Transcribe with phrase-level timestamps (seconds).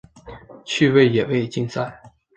[0.65, 2.01] 趣味野外竞赛。